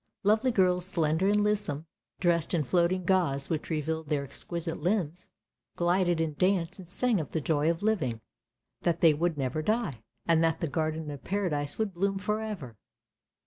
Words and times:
Lovely 0.23 0.49
girls, 0.49 0.83
slender 0.87 1.27
and 1.27 1.43
lissom, 1.43 1.85
dressed 2.19 2.55
in 2.55 2.63
floating 2.63 3.05
gauze 3.05 3.51
which 3.51 3.69
revealed 3.69 4.09
their 4.09 4.23
exquisite 4.23 4.79
limbs, 4.81 5.29
glided 5.75 6.19
in 6.19 6.31
the 6.31 6.35
dance, 6.37 6.79
and 6.79 6.89
sang 6.89 7.19
of 7.21 7.33
the 7.33 7.39
joy 7.39 7.69
of 7.69 7.83
living— 7.83 8.19
that 8.81 9.01
they 9.01 9.13
would 9.13 9.37
never 9.37 9.61
die— 9.61 10.01
and 10.27 10.43
that 10.43 10.59
the 10.59 10.67
Garden 10.67 11.11
of 11.11 11.23
Paradise 11.23 11.77
would 11.77 11.93
bloom 11.93 12.17
for 12.17 12.41
ever. 12.41 12.77